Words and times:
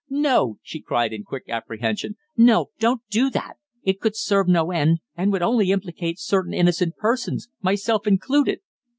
"No!" 0.09 0.57
she 0.63 0.81
cried 0.81 1.13
in 1.13 1.23
quick 1.23 1.43
apprehension. 1.47 2.17
"No, 2.35 2.71
don't 2.79 3.01
do 3.11 3.29
that. 3.29 3.57
It 3.83 3.99
could 4.01 4.15
serve 4.15 4.47
no 4.47 4.71
end, 4.71 4.97
and 5.15 5.31
would 5.31 5.43
only 5.43 5.69
implicate 5.69 6.17
certain 6.19 6.55
innocent 6.55 6.95
persons 6.95 7.49
myself 7.61 8.07
included." 8.07 8.61